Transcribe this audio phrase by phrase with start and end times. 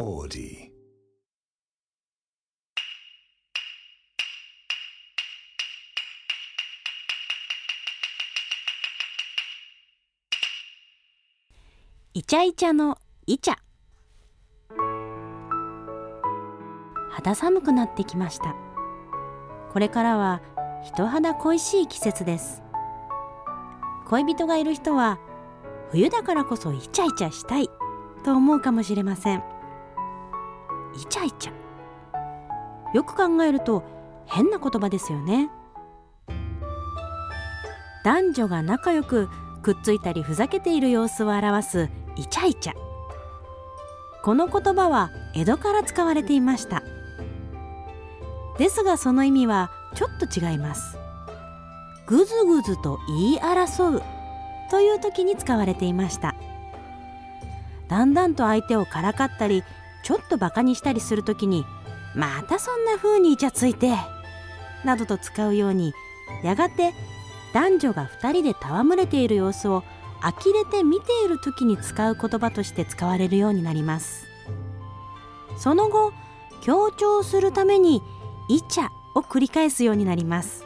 [0.00, 0.70] Audi.
[12.14, 13.56] イチャイチャのイチャ。
[17.10, 18.56] 肌寒くなってきました。
[19.70, 20.40] これからは
[20.82, 22.62] 人肌恋しい季節です。
[24.06, 25.18] 恋人がいる人は
[25.90, 27.68] 冬だからこそイチャイチャしたい
[28.24, 29.59] と思うかもしれません。
[30.96, 31.52] イチャイチャ。
[32.94, 33.84] よく考えると
[34.26, 35.50] 変な言葉ですよね。
[38.04, 39.28] 男女が仲良く
[39.62, 42.72] くっついたりふざけている様子を表すイチャイチャ。
[44.22, 46.82] この言葉は江戸から使われていました。
[48.58, 50.98] ですがその意味はちょっと違います。
[52.06, 54.02] ぐずぐずと言い争う
[54.70, 56.34] という時に使われていました。
[57.88, 59.64] だんだんと相手をからかったり
[60.02, 61.64] ちょっとバカにしたりする時に
[62.14, 63.92] またそんな風にイチャついて
[64.84, 65.92] などと使うように
[66.42, 66.92] やがて
[67.52, 69.82] 男女が2人で戯れている様子を
[70.22, 74.26] 呆れて見ている時に使う言葉として使われるようになります。
[75.56, 76.12] その後
[76.60, 78.02] 強調するために
[78.48, 80.64] イチャを繰り返すようになります。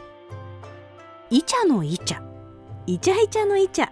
[1.29, 2.21] イチャのイチャ
[2.85, 3.89] イチャイチャのイチャ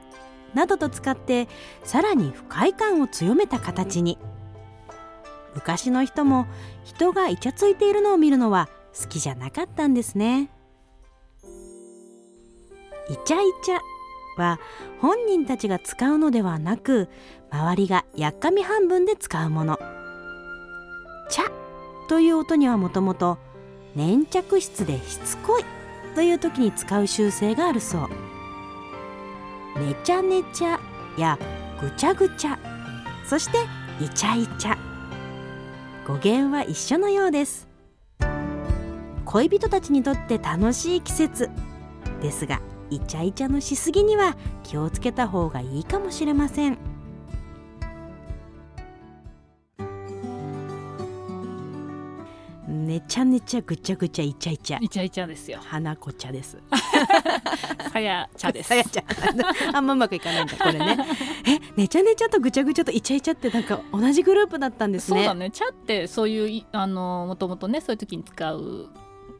[0.53, 1.47] などと使って
[1.83, 4.17] さらに不快感を強めた形に。
[5.55, 6.47] 昔の人も
[6.83, 10.49] 人がイチャついているのを見るのは好きじゃなかったんですね。
[13.09, 13.79] イチャイチャ
[14.37, 14.59] は
[15.01, 17.09] 本人たちが使うのではなく
[17.51, 19.77] 周りがやっかみ半分で使うもの
[21.29, 21.51] 「チャ」
[22.07, 23.37] という音にはもともと
[23.95, 25.65] 粘着質でしつこい
[26.15, 28.09] という時に使う習性があるそう
[29.79, 30.79] 「ねちゃねちゃ」
[31.17, 31.37] や
[31.81, 32.57] 「ぐちゃぐちゃ」
[33.27, 33.57] そして
[33.99, 34.77] 「イチャイチャ」
[36.05, 37.69] 語源は一緒のようです。
[39.25, 41.49] 恋人たちにとって楽しい季節
[42.21, 46.92] ですがイチャイチャのしすぎには気をつけた方がいいかもしれません。
[53.13, 55.59] ちゃねちゃぐちゃぐちゃイチャイチャイチャイチャですよ。
[55.61, 56.57] 花子茶です。
[57.93, 58.69] さや茶です。
[58.69, 60.97] さやちゃんあんまうまくいかないんだこれね。
[61.45, 65.19] えねちゃねちゃとぐちゃぐちゃとイチャイチャってなんか同じグループだったんですね。
[65.19, 65.51] そうだね。
[65.51, 68.89] 茶ってそういういあのもともとねそういう時に使う。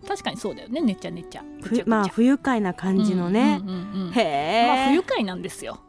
[0.08, 0.80] 確かにそうだよね。
[0.80, 1.42] ねちゃねちゃ。
[1.42, 1.84] ぐちゃぐちゃ。
[1.86, 4.12] ふまあ不愉快な感じのね、うんうんうんうん。
[4.12, 5.80] へえ、まあ不愉快なんですよ、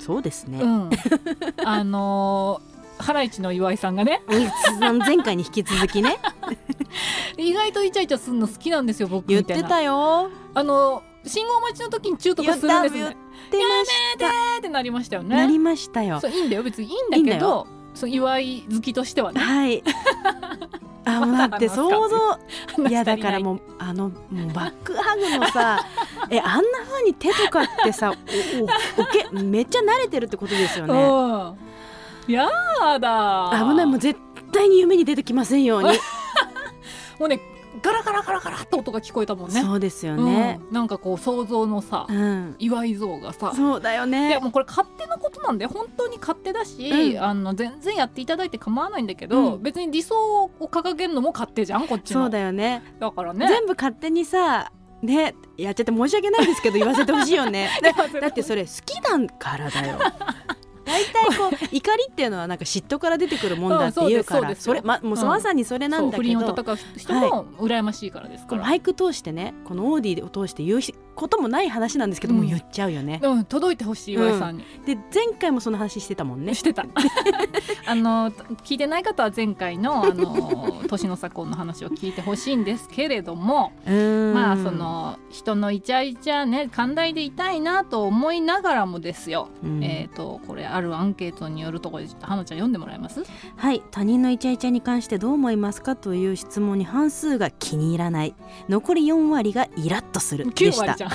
[0.00, 0.90] そうですね、うん、
[1.64, 4.22] あのーハライチの岩井さんがね。
[4.28, 4.98] うん。
[4.98, 6.18] 前回に引き続きね
[7.36, 9.68] 意外とイチャイチャするの好きなんですよ僕言ったみいな。
[9.68, 10.30] てたよ。
[10.54, 13.16] あの信号待ちの時にチューとかするんですね言って
[14.58, 15.36] ってなりましたよね。
[15.36, 16.20] なりましたよ。
[16.20, 19.40] そういいんだよ別にいいんだけどそう岩井好きとしてはね。
[19.40, 19.82] はい。
[21.04, 22.38] あもうだって想像。
[22.88, 25.84] いやだからうもうあのもうバックハグのさ
[26.30, 30.94] えあんな風に手とかってさおおおけめっちゃ慣れてるってことですよね。
[30.94, 32.32] うん。
[32.32, 32.46] や
[33.00, 34.20] だ危ないもう絶
[34.52, 35.90] 対に夢に出てきませんように、
[37.18, 37.40] もうね
[37.82, 39.60] ガラガラガラガラっと音が聞こえたもんね。
[39.60, 40.60] そうですよね。
[40.68, 40.74] うん。
[40.74, 43.52] なんかこう想像のさうん、岩井像がさ。
[43.54, 47.22] そうだよいやねもうこれ勝手なことなんで本当に勝手だし、うん。
[47.22, 49.62] あの全然やっていただいて構わないんだけど、うん。
[49.62, 52.82] 別に理想を掲げるのも勝手じゃんこっちのそうだよね。
[52.98, 53.46] だからね。
[53.48, 57.68] 全部勝手にさねやっちゃって申し訳ないですけど言わせてほしいよね。
[57.82, 59.98] だだってそれ好きだからだよ
[60.88, 65.28] 大体こう怒りっていうのはなんか嫉妬から出てくるもんだって言うからうんそれまもううん。
[65.28, 70.80] まさにそれなんだそう不けど倫を戦う人も羨ましいからですから、このマイク通してねこのオーディを通して言う
[71.18, 72.46] こともない話なんですけども、うん。
[72.46, 73.20] 言っちゃうよね。
[73.22, 76.54] うん、届いてほしい岩井さんに、で前回もその話してたもんね。
[76.54, 76.86] してた。
[77.86, 89.82] あの聞いてない方は前回のあの 年の差婚の話を聞いてほしいんですけれども、まあその人のイチャイチャね寛大でいたいなと思いながらもですよ、うん。
[89.82, 93.24] えっ、とこれあるアンケートによるところでちょっと花ちゃん読んでもらえます？
[93.56, 93.82] はい。
[93.90, 98.34] 他人のイチャイチャに関してどう思いますかという質問に半数が気に入らない。
[98.68, 101.14] 残り4割がイラッとするで9したゃ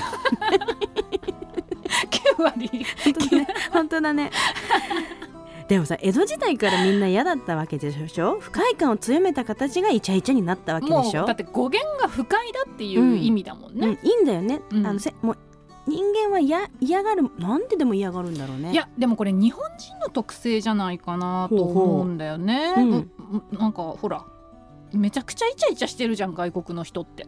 [2.36, 4.30] 9割本当だね本当だね。
[5.66, 8.38] でもさ江戸時代からみんな嫌だったわけでしょ？
[8.38, 11.20] 不快感を強めた形がイチャイチャになったわけでしょ？
[11.20, 14.86] もうだって語源が不快だっていう意味だもんね、うん、いいんだよね、うん。
[14.86, 15.38] あのせもう
[15.86, 18.72] 人間はや嫌がるなんででも嫌がるんだろうね。
[18.72, 22.74] いやでもこれ日本人の特性じゃないかなと思うんだよね。
[22.74, 24.24] ほうほううなんかほら
[24.92, 27.26] めちゃくちゃイチャイチャしてるじゃん外国の人って。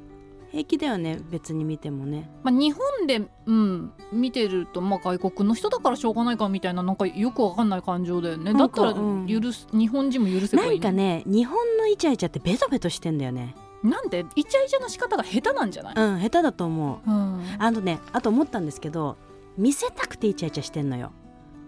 [0.52, 2.30] 平気だよね別に見てもね。
[2.42, 8.52] まあ、日本で、うん、見てると、まあ、外国の人だからしょうがないかみたいななんかよくわかんない感情だよね。
[8.54, 9.26] だったらかうん。
[9.26, 13.54] 許す、日本人も許せばいいなんかね日本のイチャイチャってベトベトしてんだよね。
[13.82, 17.10] なんでイチャイチャの仕方が下手なんじゃない、うん下手だと思う。
[17.10, 19.16] うん、あのねあと思ったんですけど
[19.56, 21.12] 見せたくてイチャイチャしてんのよ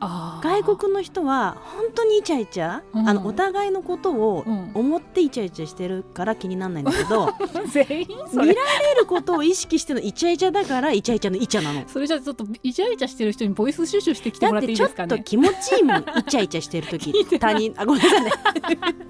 [0.00, 3.08] 外国の人は本当にイチャイチャ、うん。
[3.08, 4.70] あのお互いのことをうん。
[4.74, 7.30] 思ってイチャイチャしてるから気にならないんだけど
[7.70, 8.54] 全員見られ
[9.00, 11.82] ることを意識してのイチャイチャだからイチャイチャのイチャなの。
[11.88, 17.12] それじゃあちょっとイチャイチャしてる人にボイスシュシュしてきてもらってだってちょっいいですかねと気持ちいいもんイチャイチャしてる時。
[17.38, 18.30] 他人あごめんなさいね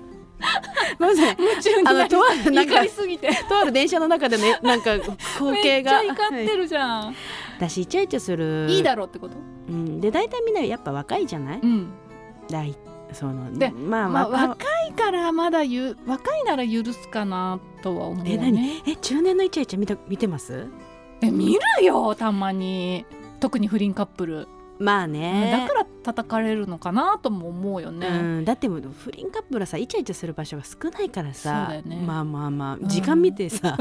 [0.98, 1.36] ごめんなさい。
[1.38, 3.28] 夢中になりあのとあるなん怒かりすぎて。
[3.48, 5.98] とある電車の中でね なんか光め景が。
[5.98, 7.14] っちゃ怒ってるじゃん、
[7.58, 8.66] 私イチャイチャする。
[8.68, 9.36] いいだろうってこと？
[9.68, 11.90] うん、で大体みんなやっぱ若いじゃない、うん。
[12.50, 12.76] だい
[13.12, 18.32] そのでまあ、まあ若若いからまだゆ若いなら許すかなとは思うね。
[18.32, 18.82] え何？
[18.86, 20.66] え中年のイチャイチャ見た見てます？
[21.20, 23.04] え見るよたまに。
[23.40, 25.66] 特に不倫カップル、まあね。
[25.66, 28.10] だから叩かれるのかなとも思うよね、う
[28.40, 31.68] ん、だってもう不倫カップルはさイチャイチャする場所が少ないからさ。
[31.84, 32.02] ね。
[32.06, 32.76] まあまあまあ。
[32.76, 32.88] ん。
[32.88, 33.76] 時間見てさ、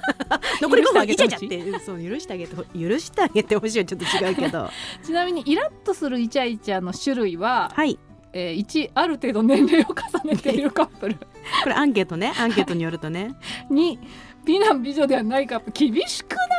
[0.62, 4.70] 残り5分イチャイチャってそう許してあげてほ許してあげてほしいはちょっと違うけど。
[5.02, 7.98] ちなみにイラッとするイチャイチャの種類は、はい。
[8.32, 11.14] えー、1ある程度年齢を重ねているカップル。
[11.14, 12.32] これアンケートね。
[12.38, 13.34] アンケートによるとね。
[13.70, 13.98] 2
[14.44, 15.92] 美男美女ではないカップル。
[15.92, 16.55] 厳しくない？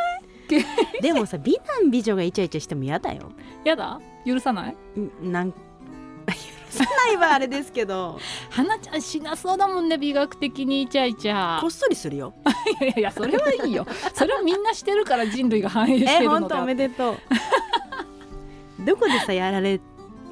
[1.02, 3.32] でもさ美男美女がイチャイチャしても嫌だよ。
[3.64, 4.00] やだ？
[4.26, 4.76] 許さない？
[5.00, 5.58] んなん 許
[6.70, 8.20] さないはあれですけど。
[8.50, 11.62] 花ちゃんしなそうだもんね美学的にイチャイチャ。
[11.62, 12.34] こっそりするよ。
[12.82, 13.86] いやいやそれはいいよ。
[14.14, 16.44] それはみんなしてるから人類が繁栄してえるので。
[16.44, 17.18] あって本当おめでとう。
[18.86, 19.80] どこでさやられ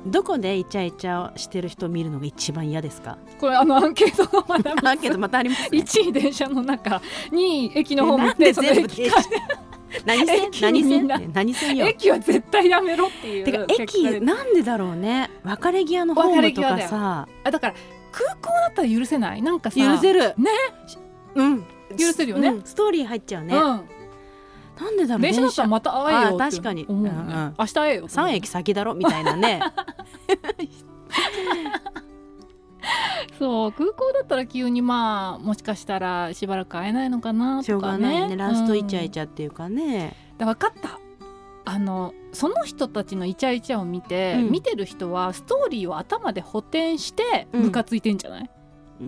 [0.06, 3.18] どこでイチャイチャをしてる人を見るのが一番嫌ですか？
[3.40, 7.02] これあのアンケートがまだアンケートまたあります、ね、1位電車の中
[7.32, 9.18] 2位駅のホームで全部駅か
[10.06, 10.44] 何線？
[10.48, 11.08] 駅何線？
[11.34, 11.86] 何線よ？
[11.88, 14.20] 駅は絶対やめろっていうてか駅で。
[14.20, 15.30] なんでだろうね？
[15.44, 17.28] 別れ際のホームとかさ。
[17.44, 17.74] あだから
[18.12, 19.42] 空港だったら許せない？
[19.42, 20.34] なんかさ許せる。
[20.38, 20.50] ね？
[21.36, 21.64] うん。
[21.98, 22.50] 許せるよね？
[22.50, 22.64] うん。
[22.64, 23.62] ストーリー入っちゃうね、うん。
[23.62, 25.22] なんでだろう？
[25.22, 26.86] 電車だったらまた会えよ確かに。
[26.88, 27.56] 思うんうん。
[27.58, 28.94] 明日会えよって思う3駅先だろ？
[28.96, 29.62] みたいなね
[33.38, 38.38] そう空港だったら急にまあもしかしたらしばらく会えないのかなしょうとかねがないね。
[38.38, 41.00] ラストイチャイャ、チャっていうかね、うん、分かった。
[41.68, 44.52] あのその人たちのイチャイチャを見て、うん。
[44.52, 47.64] 見てる人はストーリーを頭で補填してうん。
[47.64, 48.50] ムカついてんじゃない、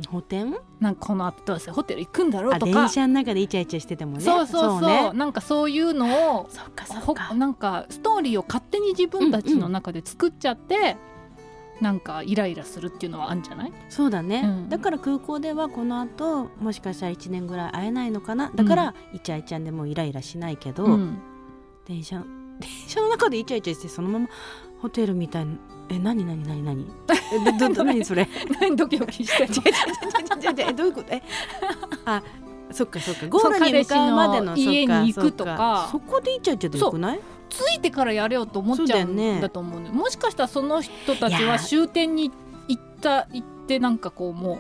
[0.10, 0.56] 補填？
[0.80, 2.72] なんかこの後どうせホテル行くんだろうあとか。
[2.72, 4.24] 電車の中でイチャイチャしててもね。
[4.24, 4.90] そうそうそう。
[4.90, 5.12] ね。
[5.14, 7.34] なんかそういうのをそっかそほっか。
[7.36, 10.98] なんかストーリーを勝手に自分たちの中で作っちゃって、
[11.82, 13.74] なんかイライラするっていうのはあるんじゃない？
[13.90, 14.70] そうだね、うん。
[14.70, 18.52] だから空港ではこの後もしかしたら1年ぐらい会えないのかな？
[18.56, 21.18] だから、イチャイチャでもイライラしないけど、うん。
[21.86, 22.24] 電車
[22.60, 24.28] 電車の中でイチャイチャしてそのまま
[24.82, 25.52] ホテルみたいな。
[25.90, 26.86] え何何何何？
[27.48, 28.28] えどどど何それ？
[28.60, 29.48] 何ドキドキして
[30.68, 31.14] えどういうこと？
[31.14, 31.22] え
[32.06, 32.22] あ
[32.72, 33.28] そっかそっか。
[33.28, 35.88] ゴールに向かうまでの家に行くとか。
[35.92, 37.20] そこでイチャイチャでよくない？
[37.50, 39.90] ついてからやれよと思っちゃうんだと思うね。
[39.90, 42.32] もしかしたらその人たちは終点に
[42.68, 44.60] 行った行ってなんかこうも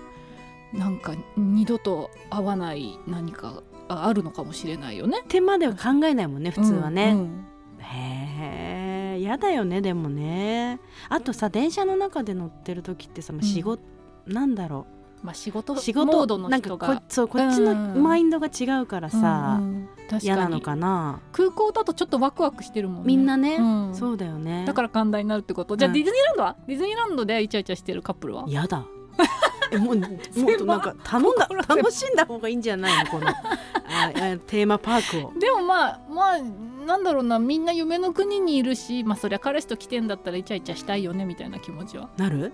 [0.73, 5.23] うなんか二度と会わない何かああるのかもしれないよね。
[5.27, 7.45] 手までは考えないもんね普通はね、うんうん
[7.79, 10.79] へえやだよねでもね。
[11.09, 13.81] あとさ電車の中で乗ってる時ってさ、まあ仕事、
[14.25, 14.87] なんだろ
[15.23, 18.03] まあ仕事う仕事モードのなんか人がこそうこっちのうん。
[18.03, 20.19] マインドが違うからさ、うんうん。
[20.21, 21.21] 嫌なのかな。
[21.31, 23.07] 空港だとちょっとワクワクしてるもんね。
[23.07, 23.95] みんなね、うん。
[23.95, 24.63] そうだよね。
[24.65, 25.75] だから寛大になるってこと。
[25.75, 25.93] じゃあうん。
[25.93, 28.45] ディズニーランドは、ディズニーランドでイチャイチャしてるカップルは？
[28.47, 28.85] やだ。
[29.73, 30.09] えもうもっ。
[30.57, 33.11] となんか頼んだ楽しんだ方がいいんじゃないの？
[33.11, 34.11] このああ
[34.45, 35.39] テーマパークを。
[35.39, 36.39] でもまあまあ
[36.85, 37.39] なんだろうな。
[37.39, 42.09] みんな夢の国にいるしまあそりゃ彼氏と来てんだったらイチャイチャしたいよねみたいな気持ちは。
[42.15, 42.53] なる？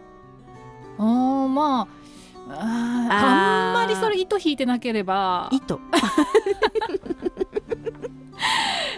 [0.98, 1.88] あーまあ
[2.50, 5.79] あーあんまりそれ糸引いてなければ糸。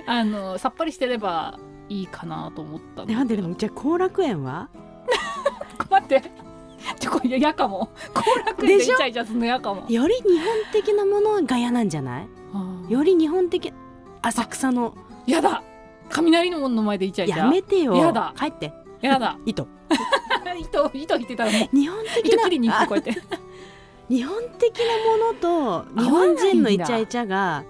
[0.08, 1.58] あのさっぱりしてれば
[1.90, 4.70] いいかなと思ったなんででもじゃあ後楽園は？
[5.90, 6.22] 待って。
[7.00, 7.90] ちょこいや嫌かも。
[8.14, 9.86] 後楽園でイチャイチャするの嫌かも。
[9.90, 12.28] より日本的なものが嫌なんじゃない？
[12.92, 13.74] より日本的
[14.22, 14.94] 浅草の。
[15.26, 15.64] やだ。
[16.10, 17.38] 雷の門の前でイチャイチャ。
[17.40, 17.96] やめてよ。
[17.96, 18.34] やだ。
[18.38, 18.72] 帰って。
[19.02, 19.38] やだ。
[19.46, 19.68] 糸
[20.58, 23.16] 糸糸引いてたらもう日本的なにこうやって。
[24.08, 24.84] 日本的な
[25.18, 27.64] ものと 日本人のイチャイチャが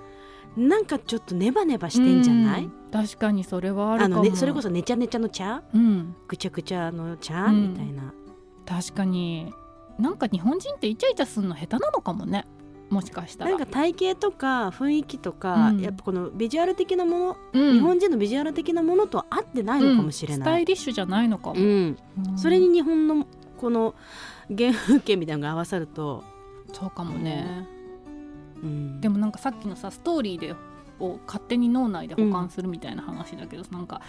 [0.58, 2.66] なんかちょっとネバネバしてんじゃない？
[2.66, 4.16] うん確かにそれはあるかも。
[4.16, 5.64] あの、ね、それこそねちゃねちゃの茶？
[5.74, 6.16] うん。
[6.30, 7.74] ぐちゃぐちゃの茶、うん。
[7.74, 8.14] みたいな。
[8.66, 9.52] 確かに。
[10.00, 12.46] なんか日本人ってイチャイチャするの下手なのかもね
[12.96, 13.52] もしかしたら。
[13.52, 15.82] なんか体型とか雰囲気とか、うん。
[15.82, 17.74] やっぱこのビジュアル的なもの、うん。
[17.74, 20.40] 日本人のビジュアル的なものとは合ってないのかもしれうん。
[20.42, 21.98] スない、タイリッシュじゃないのかも、うん。
[22.30, 22.38] うん。
[22.38, 23.96] それに日本のこの
[24.56, 26.24] 原風景みたいなのが合わさると、
[26.74, 27.66] そうかもね、
[28.62, 30.56] うん、でもなんかさっきのさストーリーで
[31.00, 34.02] を勝手に脳内で保管するみたいな話だけど、なんか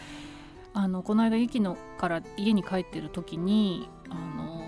[0.75, 4.62] あのこの間駅のから家に帰ってる時にあの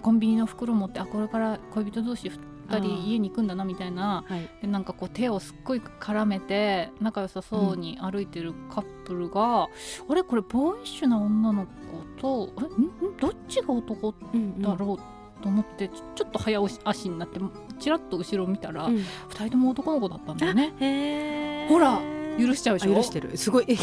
[0.00, 2.30] コンビニの袋持ってあこれから恋人同士
[2.68, 2.80] 2あー。
[2.80, 9.64] 人家に行くんだなみたいなはい、でなんかこう手をすっごい絡めて仲良さそうに歩いてるカップルが、
[10.08, 10.22] あれ？
[10.22, 13.06] これボーイッシュな女の子とえ？
[13.06, 13.10] ん？
[13.12, 13.16] ん？
[13.18, 15.42] どっちが男うんだろう？
[15.42, 17.38] と思ってちょちょっと早押し足になって
[17.78, 18.94] ちらっと後ろを見たら、うん。
[18.96, 21.66] 2人とも男の子だったんだよね。
[21.68, 22.00] ほら
[22.38, 22.92] 許しちゃうでしょ？
[22.92, 23.36] あ許してる。
[23.36, 23.66] すごい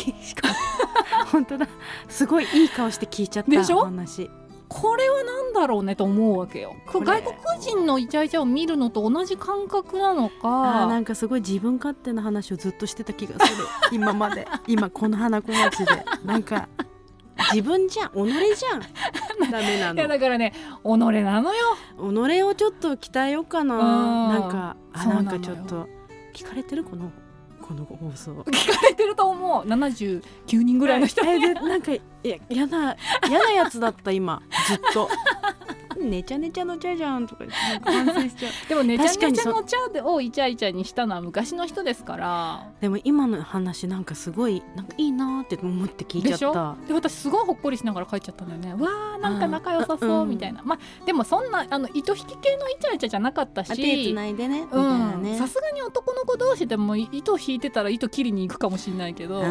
[1.31, 1.67] 本当だ。
[2.09, 3.81] すごいいい顔して聞いちゃったでしょ？
[3.81, 4.29] 話
[4.73, 6.75] これは何だろうねと思うわけよ。
[6.87, 13.65] 外国人のイチャイチャを見るのと同じ感覚なのあーなかんかすごい自分勝手な話をずっとしてた気がする。
[13.91, 14.47] 今まで。
[14.67, 16.05] 今この花子町で。
[16.23, 16.69] なんか
[17.51, 18.11] 自分じゃん。
[18.11, 19.51] 己じゃん。
[19.51, 21.75] ダメないやのだからね己なのよ。
[21.97, 23.75] 己をちょっと鍛えようかな。
[23.75, 23.81] うん。
[24.29, 25.89] なんかあなんかちょっと
[26.33, 27.11] 聞かれてるこの
[27.71, 28.31] この放送。
[28.31, 29.67] 聞かれてると思う。
[29.67, 30.21] 79
[30.61, 31.25] 人ぐらいの人。
[31.25, 32.95] えでなんかいや嫌な
[33.27, 34.41] 嫌なやつだった今。
[34.67, 35.09] ずっと
[36.09, 38.51] ねちゃねちゃのちゃじゃんとか言ってなんか反省しちゃう。
[38.69, 42.67] でもねちゃねちゃのチャーをイチャイチャにしたのは昔の人ですから。
[42.79, 46.51] でも今の話なんかすごいなんかいいなーって思って聞いちゃでしょ？
[46.51, 48.83] ったで私すごいほっこりしながら帰っちゃったんだよね。
[48.83, 54.67] わーなんか仲良さうそうんみたいな、まあでもそんなあの糸引き系のイチャイチャじゃなかったあ手つしないでね。
[55.37, 59.41] さすがに男の子同士でも糸引いてたら糸切りに行くかもしれないけど。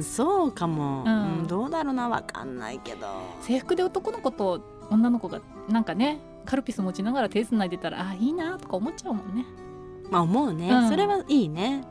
[0.00, 1.40] そうかも、うん。
[1.40, 3.06] うんどうだろうなわかんないけど。
[3.40, 9.44] 制服で男の子と女の子がなんかねカルピス持ちながら手つないでたらあいいなとか思っちゃうもんね。
[10.10, 10.88] まあ思うね、うん。
[10.88, 11.84] それはいいね。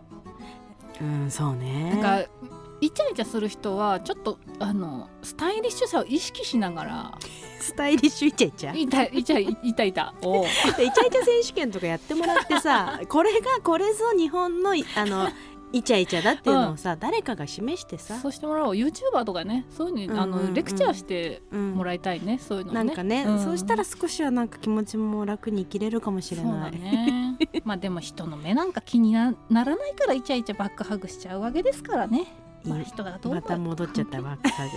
[0.99, 1.91] うんそうね。
[1.91, 2.31] なんか
[2.79, 7.17] イチャイチャする人はちょっとあのスタイリッシュさを意識しながら。
[7.59, 8.75] スタイリッシュイチャイチャ？
[8.77, 15.27] イいたいちゃいいたいたおうチャイチャ選手権とかやってもらってさこれがこれぞ日本のいあの
[15.73, 18.73] イチャイチャだっていうのをさ、誰かが示してさ、そうしてもらおう。
[18.73, 20.47] YouTuber とかねそういうのに、あうんうんうん。
[20.49, 21.71] のレクチャーしてうん。
[21.71, 22.83] もらいたいねそういうのね。
[22.85, 23.39] なんかね、うん。
[23.39, 26.71] そうしたら少しはなんか気持ちも楽に生きれるかもしれない。
[26.71, 27.37] ね。
[27.65, 32.27] まあでも人の目なんか気になならないからイチャイチャバックハグしちゃうわけですからね、
[32.63, 34.71] まあ、人がどうまた戻っちゃったバックハグ。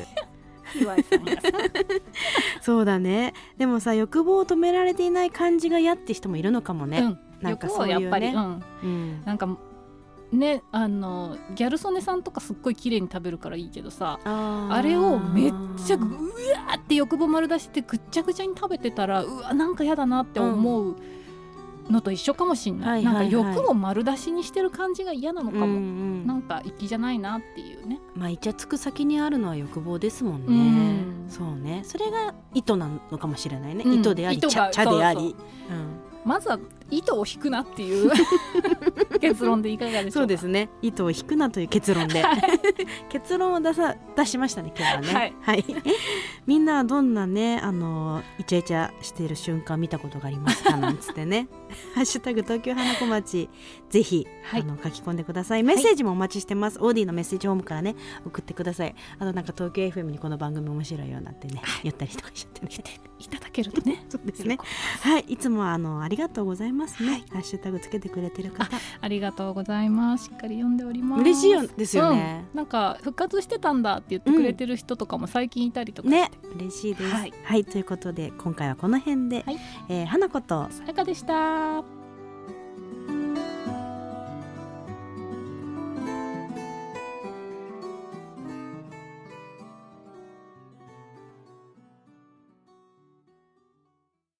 [0.81, 1.41] 岩井さんがさ。
[2.61, 3.35] そうだね。
[3.59, 6.99] でもさ欲望を止められていない感じが嫌って人もいるのかもね。
[7.01, 7.97] うん、なんか欲そういうね。
[7.97, 9.25] をやっぱり、うん、うん。
[9.25, 9.49] なんか
[10.33, 15.53] ねあのギャル曽根さんとかすっごい綺麗に食べるからいいけどさあれをめっ
[15.85, 20.97] ちゃうわーって欲望丸出してぐっちゃぐちゃに食べてたらうわなんか嫌だなって思う
[21.91, 23.33] のと一緒かもしんない、はいはいはい。
[23.33, 25.77] なんか欲を丸出しにしてる感じが嫌なのかも、うんう
[26.23, 26.27] ん。
[26.27, 27.99] なんか粋じゃないなっていうね。
[28.15, 30.47] まあイチャつく先にあるのは欲望ですもんね。
[30.47, 31.29] うん。
[31.29, 31.83] そうね。
[31.85, 33.85] それが意図なのかもしれないね。
[33.85, 34.01] うん。
[34.01, 35.35] 意図であり、茶茶であり。
[36.25, 36.59] まずは
[36.91, 38.11] 糸を引くなっていう
[39.21, 40.13] 結論でいかがでしょうか？
[40.13, 40.71] そうですね。
[40.83, 42.23] 糸を引くなという結論で、
[43.09, 45.35] 結論を出さ出しましたね今日はね。
[45.41, 45.65] はい。
[46.47, 51.49] みんなはどんなねあのイチャイチャしている瞬間見たことがありますかなんつってね。
[51.95, 53.49] ハッシュタグ東京花子町
[53.89, 55.63] ぜひ、はいあの書き込んでください。
[55.63, 56.79] メッセージもお待ちしてます。
[56.81, 57.95] オーディのメッセージホームからね
[58.27, 58.95] 送ってください。
[59.19, 63.01] あとなんか東京 FM にこの番組面白いようなってね言ったりとかしちゃってね。
[63.19, 64.59] いただけるとねそうですね。
[65.03, 67.25] はい、いつもあのありがとうございますね。
[67.31, 68.69] ハッシュタグつけてくれてる方、
[69.01, 70.27] ありがとうございます。
[70.27, 71.21] しっかり読んでおります。
[71.23, 72.47] 嬉しいよですよね。
[72.53, 72.57] うん。
[72.57, 77.13] なんか復活してたんだって言ってくれてる人とかも最近いたりとかして、ね、嬉しいです。
[77.13, 79.59] ははいい、ということで今回はこの辺で、はい。
[79.89, 80.69] えー花子と。
[80.71, 82.00] さやかでした